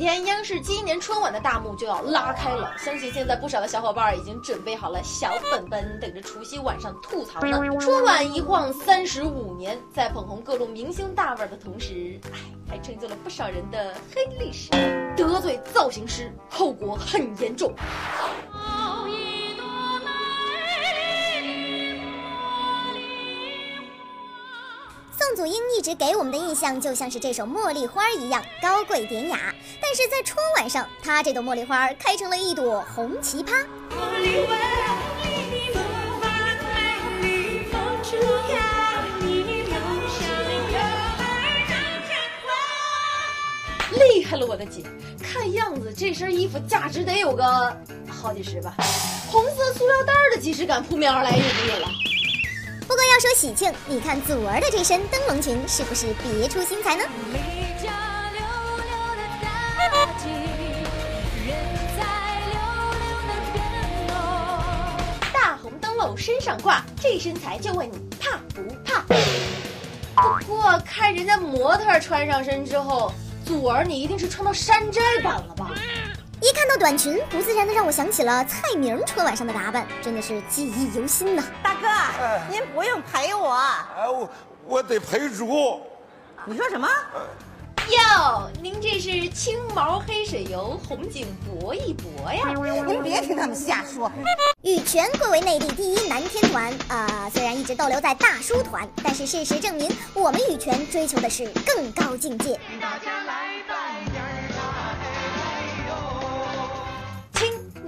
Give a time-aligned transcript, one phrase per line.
[0.00, 7.60] 天，央视今年春晚的大幕就要拉开了，相信现在不少的小伙伴已经准备好了小本本，等着除夕晚上吐槽呢。
[7.78, 12.38] 春晚一晃三十五年，在捧红各路明星大腕的同时，哎，
[12.70, 14.70] 还成就了不少人的黑历史，
[15.14, 17.70] 得罪造型师，后果很严重。
[25.40, 33.54] 祖英一直给我们的印象就像是这首《茉莉花》一样高贵典雅，但是在春晚上，她这朵茉莉花开成了一朵红奇葩。
[43.92, 44.82] 厉害了，我的姐！
[45.22, 47.74] 看样子这身衣服价值得有个
[48.06, 48.74] 好几十吧。
[49.30, 51.88] 红色塑料袋的即视感扑面而来，有没有了？
[52.90, 57.04] 不过要说喜庆，你看祖儿的这身灯笼裙是不是别出心裁呢？
[65.32, 69.04] 大红灯笼身上挂，这身材就问你怕不怕？
[70.40, 73.12] 不过看人家模特穿上身之后，
[73.46, 75.70] 祖儿你一定是穿到山寨版了吧？
[76.50, 81.44] 一看到短裙，不自然的让我想起了蔡明春晚上的打扮，真的是记忆犹新呐。
[81.62, 81.86] 大哥，
[82.50, 83.52] 您不用陪我。
[83.96, 84.28] 哎，我
[84.66, 85.80] 我得陪主。
[86.44, 86.88] 你说什么？
[87.88, 92.52] 哟，您这是青毛黑水油，红景搏一搏呀！
[92.84, 94.10] 您别听他们瞎说。
[94.62, 102.58] 羽泉贵为内地第一男天团呃，虽然一直逗留在大叔团，但是事实证明，我们羽泉追求的是更高境界。
[102.80, 103.62] 大家来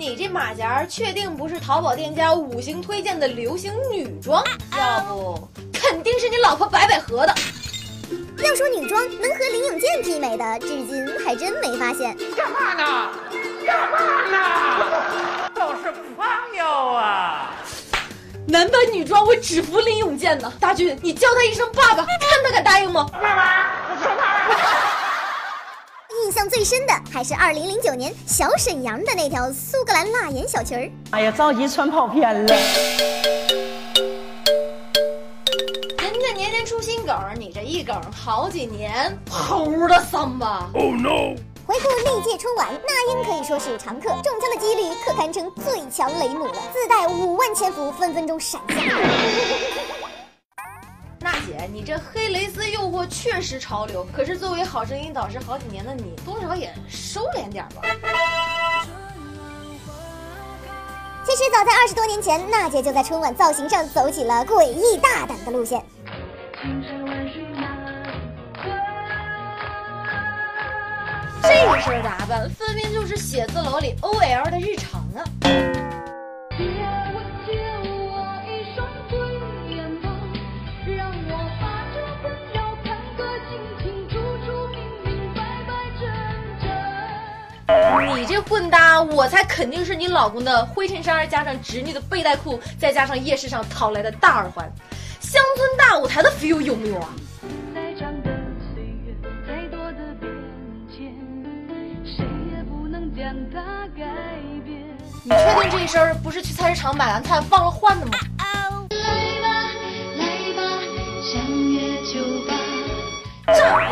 [0.03, 4.43] 你这马甲确定不是淘宝店家五星推荐的流行女装？
[4.77, 7.33] 要不肯定是你老婆白百合的。
[8.43, 12.17] 要说女装能和林永健媲美的，至今还真没发现。
[12.37, 13.11] 干嘛呢？
[13.65, 13.99] 干嘛
[14.29, 15.51] 呢？
[15.55, 16.27] 都是朋
[16.59, 17.55] 友啊！
[18.49, 20.53] 男扮女装，我只服林永健呢。
[20.59, 22.09] 大军，你叫他一声爸爸，看
[22.45, 23.07] 他敢答应吗？
[26.33, 30.91] 印象最深的还是二零零九年小沈阳的那条苏格兰辣眼小裙儿。
[31.11, 32.55] 哎呀，着急穿跑偏了。
[35.99, 41.37] 人家年年出新梗，你这一梗好几年，猴的桑吧？Oh no！
[41.67, 48.77] 回顾历届春晚，那英可以说是常客，中枪的几率可堪称最强雷姆了，自带五万千伏，分分钟闪下。
[51.73, 57.83] 你这黑蕾丝诱惑确实潮流，可是作为好声音导师好几年的你，多少也收敛点吧。
[61.25, 65.83] 其实早在二十多年前，娜姐就在春晚造型上走起了诡异大胆的路线。
[71.43, 75.25] 这身打扮分明就是写字楼里 OL 的日常啊！
[88.17, 94.71] 你这混搭，我才肯定是你老公的灰衬衫，加上侄女的背带裤，再加上夜市上淘来的大耳环，
[95.21, 97.09] 乡村大舞台的 feel 有没有啊？
[105.25, 108.13] 你确定这一身不是去菜市场买完菜忘了换的吗？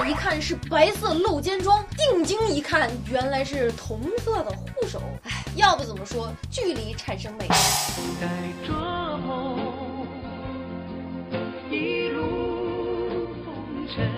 [0.00, 4.98] 乍一看是白色露肩装，定睛一看，原来是同色的护手。
[5.24, 7.46] 哎，要不怎么说距离产生美？
[8.18, 8.26] 带
[8.66, 8.72] 着
[9.18, 9.58] 梦，
[11.70, 14.10] 一路风尘，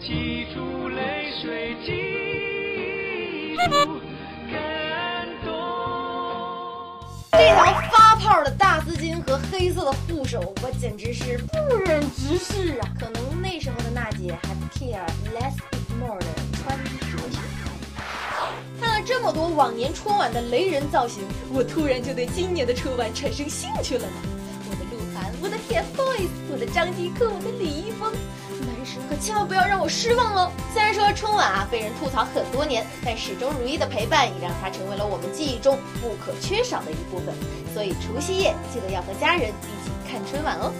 [0.00, 4.00] 记住泪水，记住
[4.52, 5.50] 感动。
[7.32, 8.67] 这条发泡的大
[9.22, 12.88] 和黑色的护手，我简直是不忍直视啊！
[12.98, 13.18] 可能。
[13.40, 17.40] 那时候的娜姐还不 care less is more 的穿着情怀。
[18.80, 21.22] 看了这么多往年春晚的雷人造型，
[21.52, 24.16] 我突然就对今年的春晚产生兴趣了呢。
[24.68, 28.12] 我的鹿晗，我的 TFBOYS，我的张继科，我的李易峰，
[29.08, 30.52] 可千万不要让我失望哦！
[30.72, 37.34] 虽然说春晚啊被人吐槽很多年，但始终如一的陪伴也让它成为了我们记忆中不可缺少的一部分。
[37.74, 40.72] 所以除夕夜记得要和家人一起看春晚哦。